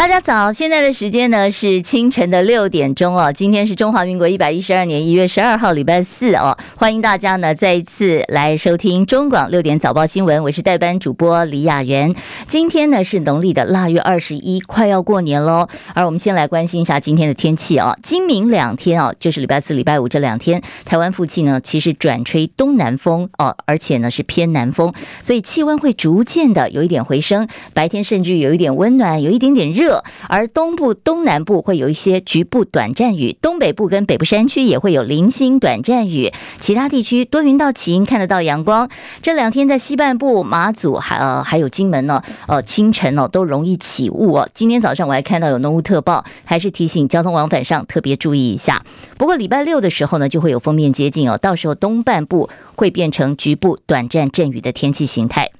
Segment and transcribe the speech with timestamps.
[0.00, 3.30] 大家早，现在的时间呢是清晨的六点钟哦。
[3.30, 6.56] 今天是中华民国一百一十二年一月十二号，礼拜四哦。
[6.74, 12.14] 欢迎大家呢再一次来收听中广六点早报新闻，我是代班主播李雅媛。
[12.48, 15.68] 今天呢是农历的腊月二十一，快要过年喽。
[15.92, 17.98] 而我们先来关心一下今天的天气哦。
[18.02, 29.89] 今明两天哦，就是礼拜四、礼拜五这两天，台湾附近呢其实转吹东南风哦，而且呢是偏南风，所以气温会逐渐的有一点回升，白天甚至有一点温暖，有一点点热。
[30.28, 38.88] 而东部、东南部会有一些局部短暂雨，东北部跟北部山区也会有零星短暂雨，其他地区多云到晴，看得到阳光。
[39.22, 44.48] 这两天在西半部、马祖还呃还有金门呢，呃清晨哦都容易起雾哦。
[44.54, 48.82] 今天早上我还看到有浓雾特报，还是提醒交通往返上特别注意一下。
[49.16, 55.50] 不过礼拜六的时候呢，就会有锋面接近哦，到时候东半部会变成局部短暂阵雨的天气形态。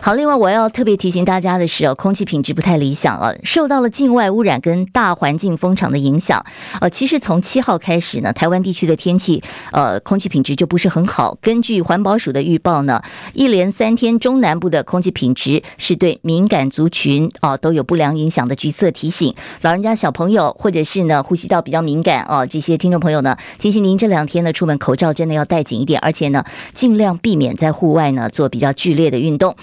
[0.00, 6.46] 好，另外我要特别提醒大家的是哦，空气品质不太理想啊，受到了境外污染跟大环境风场的影响。
[6.80, 11.36] 呃，其实从七号开始呢，台湾地区的天气呃，空气品质就不是很好。
[11.42, 13.02] 根据环保署的预报呢，
[13.34, 19.34] 一连三天中南部的空气品质是对敏感族群哦都有不良影响的橘色提醒。
[19.62, 29.56] 老人家、小朋友或者是呢呼吸道比较敏感哦，这些听众朋友呢，提醒您这两天呢出门口罩真的要戴紧一点，而且呢尽量避免在户外呢做比较剧烈的运动。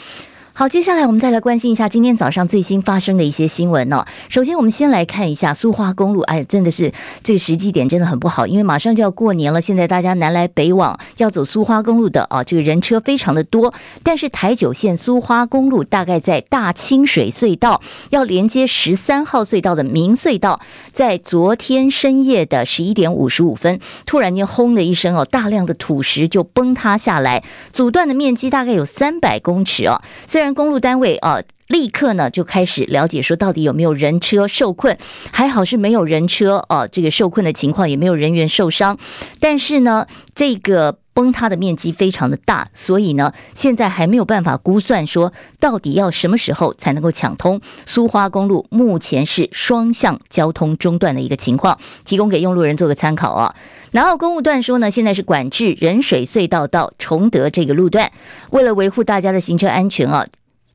[0.58, 4.06] 好，接下来我们再来关心一下今天早上最新发生的一些新闻哦。
[4.30, 9.59] 首先，我们先来看一下苏花公路，哎，真的是这个时机点真的很不好，因为马上就要过年了。
[9.59, 13.73] 现在大家南来北往要走苏花公路的啊，这个人车非常的多。
[14.02, 17.81] 但是台九线苏花公路大概在大清水隧道
[18.12, 20.62] 要连接十三号隧道的明隧道，
[20.94, 30.02] 在昨天深夜的十一点五十五分，突然间轰的一声哦，大量的土石就崩塌下来，阻断的面积大概有三百公尺哦。
[30.25, 34.97] 虽然公路单位啊，立刻呢就开始了解说到底有没有人车受困，
[35.31, 38.97] 还好是没有人车啊，这个受困的情况也没有人员受伤，
[39.39, 45.31] 但是呢，这个崩塌的面积非常的大，所以呢，现在还没有办法估算说
[45.62, 53.56] 到底要什么时候才能够抢通苏花公路，目前是双向交通中断的一个情况，提供给用路人做个参考啊。
[53.91, 58.11] 南澳公务段说呢，现在是管制仁水隧道到崇德这个路段，
[58.50, 60.28] 为了维护大家的行车安全啊，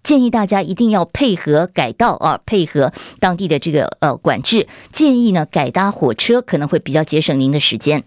[0.02, 8.04] 建议大家一定要配合改道啊，配合当地的这个呃管制，建议呢改搭火车可能会比较节省您的时间。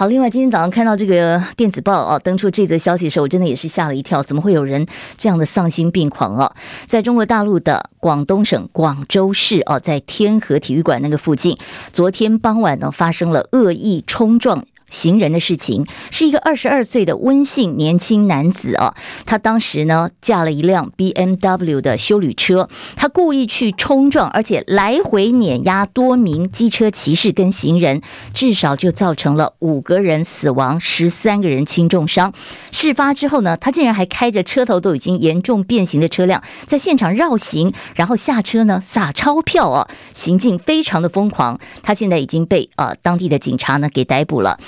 [0.00, 4.86] 好，另外今天早上看到这个电子报啊，登出这则消息的时候，我真的也是吓了一跳，怎么会有人
[5.18, 6.54] 这样的丧心病狂啊？
[6.86, 11.54] 在中国大陆的广东省广州市哦，在天河体育馆那个附近，
[11.92, 28.02] 昨天傍晚呢，发生了恶意冲撞行人的事情，是一个二十二岁的温姓年轻男子啊，他当时呢驾了一辆 BMW 的修旅车，他故意去冲撞，而且来回碾压多名机车骑士跟行人，
[28.34, 32.34] 至少就造成了五个人死亡，十三个人轻重伤。
[32.72, 41.58] 事发之后呢，他竟然还开着车头都已经严重变形的车辆，在现场绕行，然后下车呢撒钞票啊，行径非常的疯狂。
[41.82, 44.58] 他现在已经被呃当地的警察呢给逮捕了。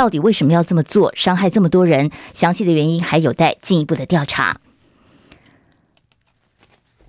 [0.00, 2.10] 到底为什么要这么做，伤害这么多人？
[2.32, 4.58] 详细的原因还有待进一步的调查。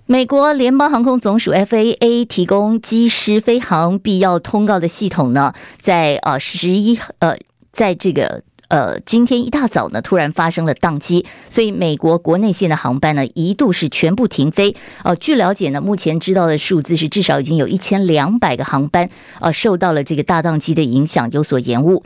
[0.04, 7.38] 美国联邦航空总署 FAA 提供机师飞航必要通告的系统呢，在呃十一呃，
[7.72, 8.42] 在这个。
[8.68, 14.74] 呃，今天一大早呢，突然发生了宕机，所以美国国内线的航班呢一度是全部停飞。
[15.04, 19.10] 呃，据了解呢，目前知道的数字是至少已经有一千两百个航班
[19.40, 22.02] 呃受到了这个大宕机的影响，有所延误，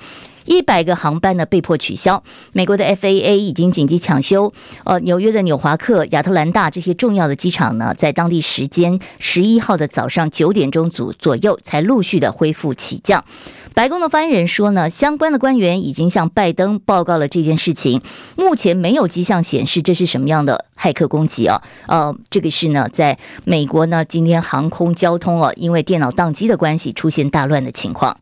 [0.46, 2.22] 一百个航班呢被迫取消。
[2.52, 4.52] 美国的 FAA 已经紧急抢修，
[4.84, 13.24] 呃，纽约的纽华克、亚特兰大这些重要的机场呢，在当地时间十一号的早上九点钟左左右才陆续的恢复起降。
[13.74, 18.00] 白宫的发言人说呢，相关的官员已经向拜登报告了这件事情，
[18.34, 21.60] 目前没有迹象显示这是什么样的骇客攻击啊。
[21.86, 28.16] 呃，这个是呢，在美国呢，今天航空交通啊，因为电脑宕机的关系出现大乱的情况。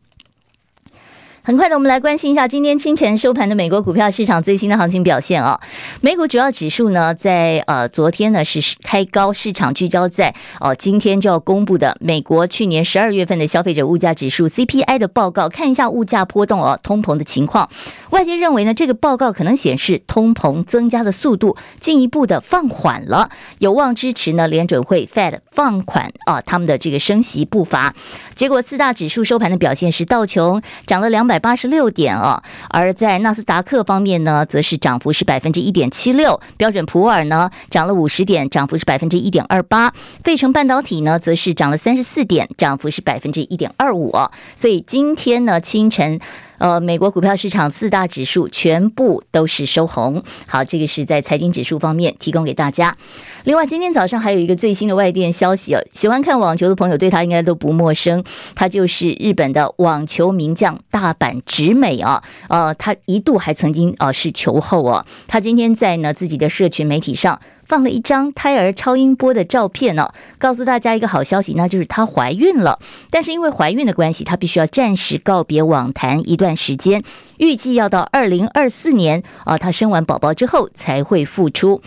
[1.45, 5.61] 很快的，我们来关心一下今天清晨收盘的美国股票市场最新的行情表现啊。
[6.01, 17.69] 美股主要指数呢，在呃昨天呢是开高，市场聚焦在哦今天就要公布的美国去年十二月份的消费者物价指数 CPI 的报告，看一下物价波动哦，通膨的情况。
[18.09, 27.93] 外界认为呢，这个报告可能显示通膨增加的速度进一步的放缓了，有望支持呢联准会 Fed 放缓啊他们的这个升息步伐。
[28.33, 31.34] 结果四大指数收盘的表现是道琼涨了两百。
[31.35, 32.41] 百八十六点啊。
[32.69, 39.93] 而在纳斯达克方面呢，则是涨幅是百分之一点七六，标准普尔呢涨了五十点，涨幅是百分之一点二八，
[40.23, 44.13] 费城半导体呢则是涨了三十四点，涨幅是百分之一点二五。
[44.55, 46.21] 所以今天呢清晨。
[46.65, 50.23] 呃，美国股票市场四大指数全部都是收红。
[50.47, 52.97] 好，这个是在财经指数方面提供给大家。
[53.43, 58.23] 另外，今天早上还有一个最新的外电消息哦，喜欢看网球的朋友对他应该都不陌生，
[58.55, 62.23] 他就是日本的网球名将大阪直美啊。
[62.49, 65.05] 呃，他一度还曾经啊、呃、是球后哦。
[65.27, 67.39] 他今天在呢自己的社群媒体上。
[67.65, 72.79] 放了一张胎儿超音波的照片呢，告诉大家一个好消息，那就是她怀孕了。
[73.09, 77.03] 但是因为怀孕的关系，她必须要暂时告别网坛一段时间，
[77.37, 81.81] 预计要到二零二四年啊，她生完宝宝之后才会复出。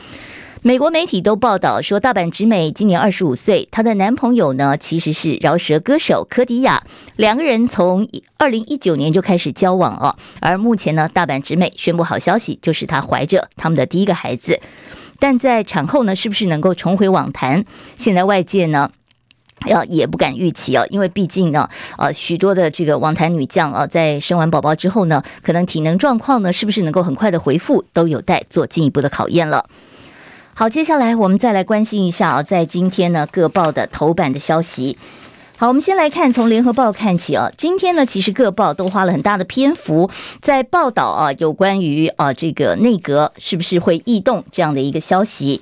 [0.61, 6.83] 美国媒体都报道说，大阪直美今年二十五岁，她的男朋友呢其实是饶舌歌手柯迪亚，
[7.15, 8.09] 两个人从
[8.39, 10.17] 二零一九年就开始交往哦。
[10.41, 14.59] 而目前呢，大阪直美宣布好消息，就是她怀着他们的第一个孩子。
[15.19, 17.65] 但在产后呢，是不是能够重回网坛？
[17.97, 18.91] 现在外界呢，
[19.67, 29.67] 要也不敢预期啊，因为毕竟呢，呃，许多的这个网坛女将啊，在生完宝宝之后呢，可能体能状况呢，是不是能够很快的恢复，都有待做进一步的考验了。
[30.55, 34.97] 好，接下来我们再来关心一下啊，在今天呢，各报的头版的消息。
[35.61, 37.51] 好，我们先来看从联合报看起啊。
[37.57, 40.09] 今天呢，其实各报都花了很大的篇幅
[40.41, 45.61] 在报道啊，有关于啊这个内阁是不是会异动这样的一个消息。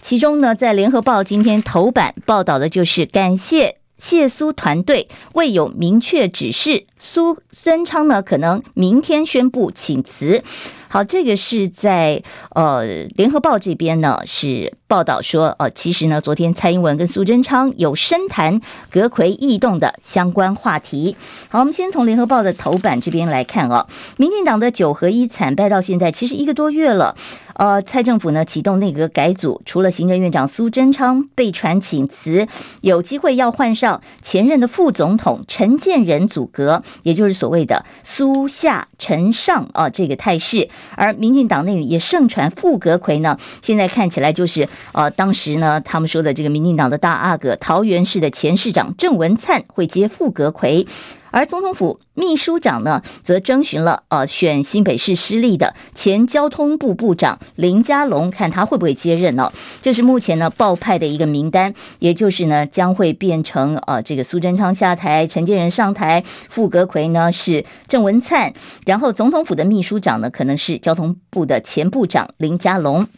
[0.00, 10.42] 其中呢，在联合报今天头版报道的就是感谢谢苏团队未有明确指示，苏贞昌呢可能明天宣布请辞。
[10.94, 12.84] 好，这个是在呃
[13.16, 18.60] 联合报这边呢是报道说，呃，其实呢，昨天蔡英文跟苏贞昌有深谈
[18.92, 21.16] 阁魁异动的相关话题。
[21.48, 23.88] 好，我们先从联合报的头版这边来看哦，
[24.18, 27.16] 民进党的九合一惨败到现在其实一个多月了。
[27.54, 32.46] 呃，蔡政府呢启动内阁改组，除了行政院长苏贞昌被传请辞，
[32.80, 40.68] 有机会要换上前任的副总统陈建仁组阁，也就是所谓的苏下陈上啊这个态势。
[40.96, 50.86] 而民进党内也盛传副阁揆呢，现在看起来就是呃，当时呢他们说的这个民进党的大阿哥桃园市的前市长郑文灿会接副阁揆。
[51.34, 59.52] 而总统府秘书长呢，则征询了呃选新北市失利的前交通部部长林佳龙，看他会不会接任呢？
[59.82, 68.54] 这是目前呢报派的一个名单，也就是呢将会变成呃这个苏贞昌下台，陈建仁上台，副阁揆呢是郑文灿，
[68.86, 73.08] 然后总统府的秘书长呢可能是交通部的前部长林佳龙。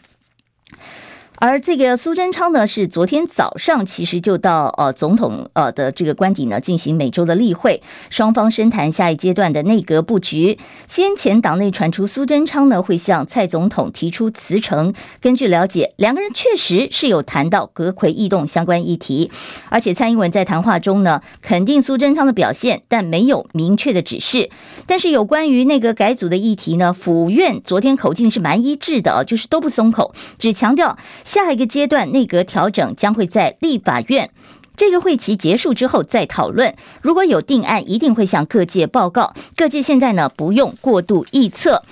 [1.39, 10.57] 而这个苏贞昌呢，是昨天早上其实就到呃总统呃的这个官邸呢进行每周的例会，双方深谈下一阶段的内阁布局。
[10.87, 19.29] 先前党内传出苏贞昌呢会向蔡总统提出辞呈，根据了解，两个人确实是有谈到阁揆异动相关议题，
[19.69, 24.49] 而且蔡英文在谈话中呢肯定苏贞昌的表现，但没有明确的指示。
[24.87, 30.97] 但是有关于内阁改组的议题呢，府院昨天口径是蛮一致的啊，就是都不松口，只强调。
[31.27, 34.29] 下一个阶段内阁调整将会在立法院
[34.77, 39.33] 这个会期结束之后再讨论，如果有定案，一定会向各界报告。
[39.57, 41.83] 各界现在呢不用过度臆测。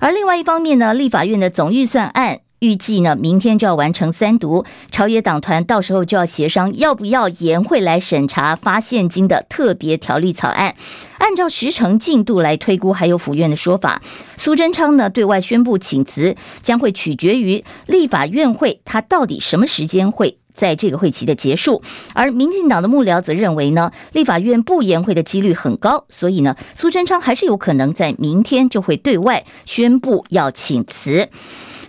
[0.00, 10.74] 而另外一方面呢，立法院的总预算案预计呢明天就要完成三读，朝野党团到时候就要协商要不要延会来审查发现金的特别条例草案。
[11.18, 14.00] 按照时程进度来推估，还有府院的说法，
[14.36, 21.82] 苏贞昌呢对外宣布请辞，将会取决于立法院会他到底什么时间会在这个会期的结束。
[22.14, 31.28] 而民进党的幕僚则认为呢，立法院不延会的几率很高，所以呢，苏贞昌还是有可能在明天就会对外宣布要请辞。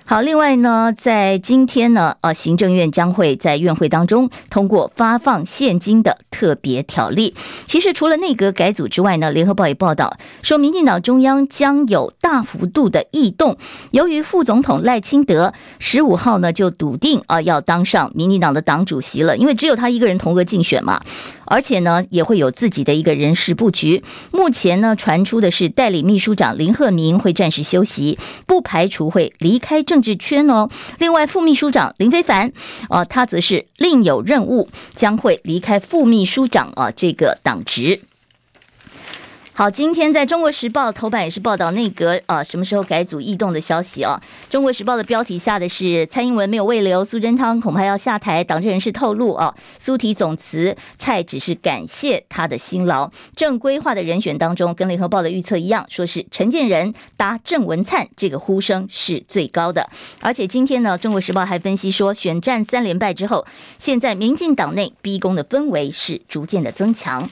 [0.08, 7.34] 好，另外呢，在今天呢，呃，行政院将会在院会当中通过发放现金的特别条例。
[7.66, 13.58] 其实除了内阁改组之外呢，联合报也报道说，民进党中央将有大幅度的异动。
[13.90, 21.02] 由于副总统赖清德十五号呢就笃定啊要当上民进党的党主席了，因为只有他一个人同额竞选嘛。
[21.48, 24.04] 而且呢，也会有自己的一个人事布局。
[24.32, 30.70] 目前呢，传出的是代理秘书长林鹤明会暂时休息，不排除会离开政政治圈哦。
[31.00, 32.52] 另外，副秘书长林非凡
[32.90, 38.02] 啊，他则是另有任务，将会离开副秘书长啊这个党职。
[39.58, 44.22] 好，今天在中国时报头版也是报道内阁啊什么时候改组异动的消息啊。
[44.50, 48.44] 中国时报的标题下的是蔡英文没有未留苏贞昌，恐怕要下台。
[48.44, 53.10] 党政人士透露啊，苏提总辞，蔡只是感谢他的辛劳。
[53.34, 59.88] 正规划的人选当中，跟联合报的预测一样，说是陈建仁搭郑文灿，这个呼声是最高的。
[60.20, 63.46] 而且今天呢，中国时报还分析说，选战三连败之后，
[63.80, 67.30] 现在民进党内逼宫的氛围是逐渐的增强。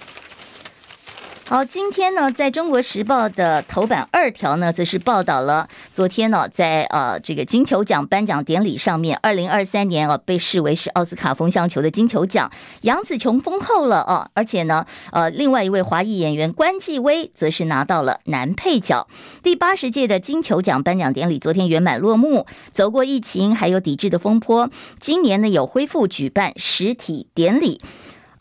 [1.46, 12.50] 好，今天呢，在中国时报的头版二条呢，则是报道了昨天呢，在呃这个金球奖颁奖典礼上面，二零二三年啊被视为是奥斯卡风向球的金球奖，
[12.82, 19.06] 杨紫琼封后了哦，而且呢，呃，另外一位华裔演员关继威则是拿到了男配角。
[19.44, 27.82] 第八十届的金球奖颁奖典礼昨天圆满落幕，走过疫情还有抵制的风波，今年呢有恢复举办实体典礼。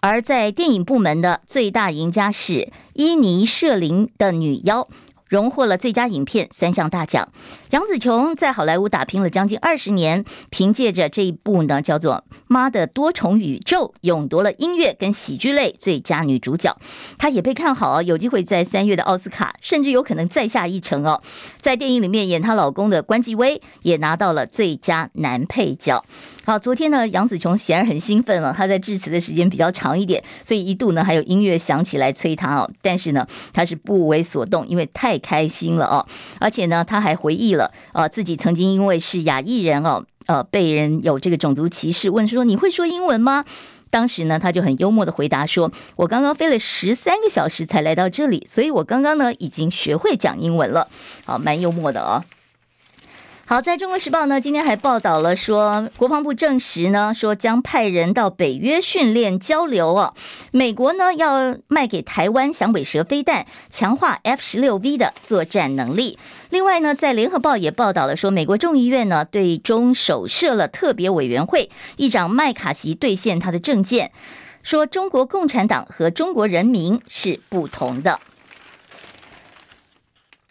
[0.05, 4.89] 而在电影部门的最大赢家是伊尼舍林的女妖，
[5.33, 7.27] 荣获了最佳影片三项大奖。
[7.71, 16.77] 杨紫琼在好莱坞打拼了将近二十年，凭借着这一部呢叫做《妈的多重宇宙》，勇夺了音乐跟喜剧类最佳女主角。
[17.17, 21.23] 她也被看好有机会在三月的奥斯卡，甚至有可能再下一城哦。
[21.59, 26.05] 在电影里面演她老公的关继威也拿到了最佳男配角。
[26.45, 28.53] 好，昨天呢，杨紫琼显然很兴奋了。
[28.53, 32.71] 她在致辞的时间比较长一点，所以一度呢还有音乐响起来催她哦。
[32.83, 36.05] 但是呢，她是不为所动，因为太开心了哦。
[36.41, 43.45] 而且呢，他还回忆了啊，自己曾经因为是亚裔人哦，呃，被人有这个种族歧视，问说你会说英文吗？
[43.91, 50.88] 当时呢，他就很幽默的回答说：“我刚刚飞了十三个小时才来到这里，所以我刚刚呢已经学会讲英文了。”
[51.25, 52.25] 好，蛮幽默的哦。
[53.53, 60.15] 好，在中国时报呢，今天还报道了说，国防部证实呢，说将派人到北约训练交流哦。
[60.53, 66.19] 美国呢要卖给台湾响尾蛇飞弹，强化 F 十六 V 的作战能力。
[66.49, 71.69] 另外呢，在联合报也报道了说，美国众议院呢对中首设了特别委员会，
[71.99, 74.13] 议长麦卡锡兑现他的政见，
[74.63, 78.19] 说中国共产党和中国人民是不同的。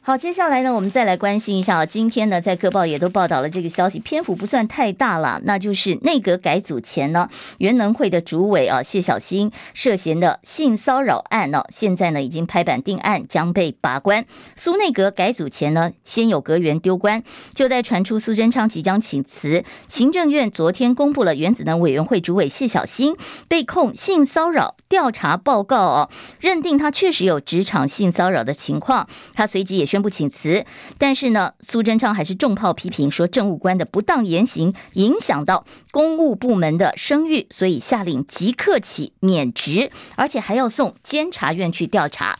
[0.03, 1.85] 好，接下来呢，我们再来关心一下。
[1.85, 5.39] 今天呢，在各报也都报道了这个消息，篇幅不算太大了。
[5.43, 7.29] 那就是内阁改组前呢，
[7.59, 14.25] 原能会的主委啊谢小新涉嫌的性骚扰案呢，现在呢已经拍板定案，将被拔关。
[14.55, 17.21] 苏内阁改组前呢，先有阁员丢官，
[17.53, 23.15] 就在传出苏贞昌即将请辞，行政院昨天公布了原子能委员会主委谢小新
[23.47, 29.90] 被控性骚扰调查报告哦，认定他确实有职场性骚扰的情况，他随即也。
[29.91, 30.65] 宣布请辞，
[30.97, 42.39] 但是呢，苏贞昌还是重炮批评说，政务官的不当言行影响到公务部门的声誉，所以下令即刻起免职，而且还要送监察院去调查。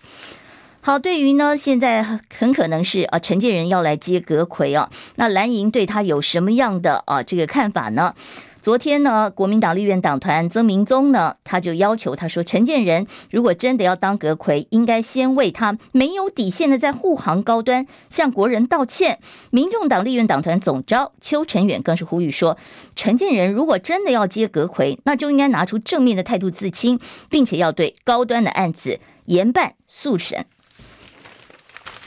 [0.80, 2.02] 好，对于呢，现在
[2.34, 8.16] 很可能是啊，陈建仁要来接阁揆啊，那蓝营对他有什么样的啊这个看法呢？
[8.62, 19.18] 昨天呢，国民党立院党团曾明宗呢，他就要求他说，陈建仁如果真的要当阁魁，应该先为他没有底线的在护航高端向国人道歉。
[19.50, 22.56] 民众党立院党团总召邱成远更是呼吁说，
[22.96, 27.00] 陈建仁如果真的要接阁魁，那就应该拿出正面的态度自清，
[27.32, 30.46] 并且要对高端的案子严办速审。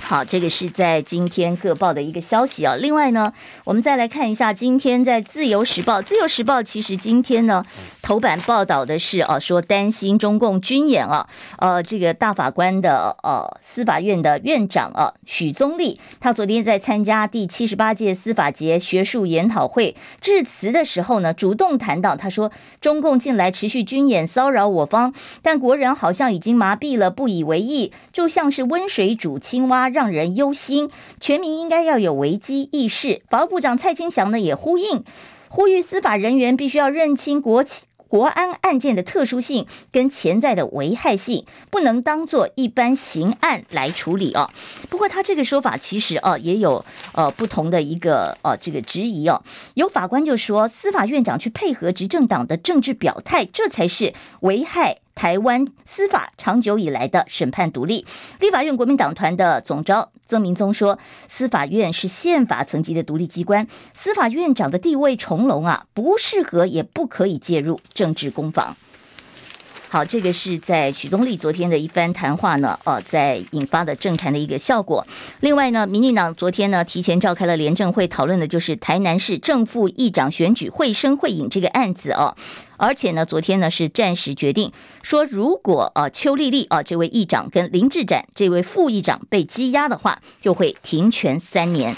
[0.07, 2.75] 好，这个是在今天各报的一个消息啊。
[2.75, 3.33] 另外呢，
[3.65, 6.01] 我们再来看一下今天在《自由时报》。
[6.05, 7.65] 《自由时报》其实今天呢
[8.03, 29.94] 头版报道的是啊，说担心中共军演啊，呃，这个大法官的呃司法院的院长啊许宗力，他昨天在参加第七十八届司法节学术研讨会致辞的时候呢，主动谈到，他说中共近来持续军演骚扰我方，但国人好像已经麻痹了，不以为意，就像是温水煮青蛙。
[29.95, 33.23] 让人忧心，全民应该要有危机意识。
[33.31, 35.05] 法务部长蔡清祥呢也呼应，
[35.49, 37.65] 呼吁司法人员必须要认清国
[38.07, 44.51] 国安案件的特殊性跟潜在的危害性，不能当做一般刑案来处理哦。
[44.89, 49.43] 不过他这个说法其实哦也有呃不同的一个呃这个质疑哦。
[49.75, 54.99] 有法官就说，司法院长去配合执政党的政治表态，这才是危害。
[55.15, 58.05] 台湾司法长久以来的审判独立，
[58.41, 68.77] 立法院国民党团的总召曾明宗说，司法院是宪法层级的独立机关，司法院长的地位重隆啊，不适合也不可以介入政治攻防。
[69.95, 75.07] 好，这个是在许宗力昨天的一番谈话呢，呃，在引发的政坛的一个效果。
[75.39, 82.35] 另外呢，民进党昨天呢提前召开了联政会，讨论的就是台南市正副议长选举会声会影这个案子哦。
[82.77, 84.73] 而且呢，昨天呢是暂时决定
[85.05, 91.95] 说，如果呃邱丽丽啊这位议长跟林志展这位副议长被羁押的话，就会停权三年。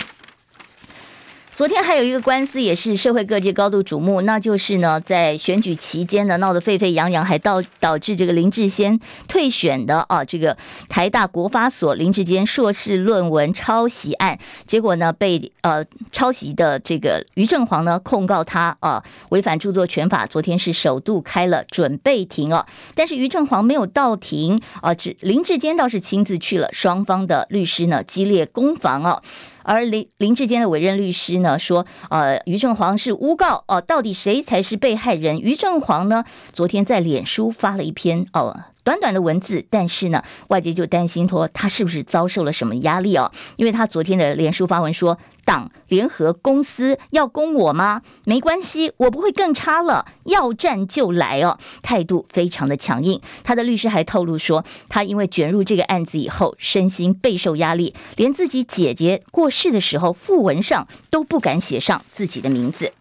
[1.57, 10.55] 昨天还有一个官司，也是社会各界高度瞩目，那就是呢，在选举期间呢闹得沸沸扬扬，还导导致这个林志坚退选的啊，这个
[10.91, 15.83] 台大国发所林志坚硕士论文抄袭案，结果呢被呃
[16.13, 29.23] 抄袭的这个于正煌呢控告他啊违反著作权法，昨天是首度开了准备庭哦，但是于正煌没有到庭啊，只林志坚倒是亲自去了，双方的律师呢激烈攻防哦。
[29.67, 35.41] 而林林志坚的委任律师呢说，呃，于正煌是诬告哦，到底谁才是被害人？
[35.41, 38.57] 于正煌呢，昨天在脸书发了一篇哦。
[38.85, 43.33] 短短的文字，但是呢，外界就担心说他是不是遭受了什么压力哦？
[43.57, 48.03] 因为他昨天的脸书发文说，党联合公司要攻我吗？
[48.25, 53.21] 没关系，我不会更差了，要战就来哦，态度非常的强硬。
[53.45, 62.93] 他的律师还透露说，他因为卷入这个案子以后，身心备受压力，连自己姐姐过世的时候，讣文上都不敢写上自己的名字。